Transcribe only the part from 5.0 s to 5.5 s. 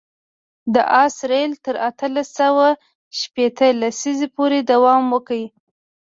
وکړ.